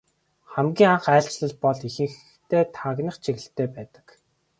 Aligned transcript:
Хамгийн 0.51 0.91
анхны 0.93 1.11
айлчлал 1.15 1.55
бол 1.63 1.79
ихэнхдээ 1.89 2.63
тагнах 2.77 3.15
чиглэлтэй 3.23 3.67
байдаг. 3.75 4.05